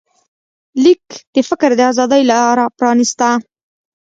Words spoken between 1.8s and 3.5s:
ازادۍ لاره پرانسته.